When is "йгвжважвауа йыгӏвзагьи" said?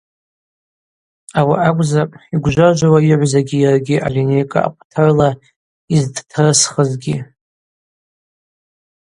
2.35-3.57